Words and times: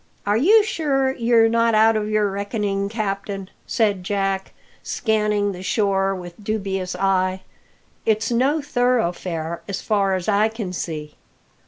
"Are 0.25 0.35
you 0.35 0.63
sure 0.63 1.11
you're 1.11 1.47
not 1.47 1.75
out 1.75 1.95
of 1.95 2.09
your 2.09 2.31
reckoning, 2.31 2.89
captain?" 2.89 3.51
said 3.67 4.03
Jack, 4.03 4.51
scanning 4.81 5.51
the 5.51 5.61
shore 5.61 6.13
line 6.13 6.19
with 6.21 6.43
dubious 6.43 6.95
eye. 6.95 7.43
"It's 8.03 8.31
no 8.31 8.63
thoroughfare, 8.63 9.61
so 9.69 9.83
far 9.83 10.15
as 10.15 10.27
I 10.27 10.47
can 10.49 10.73
see." 10.73 11.17